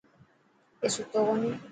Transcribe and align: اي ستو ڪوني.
اي 0.81 0.87
ستو 0.93 1.03
ڪوني. 1.27 1.49